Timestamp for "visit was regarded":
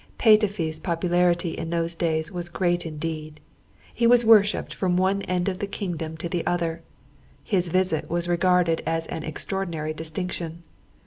7.69-8.81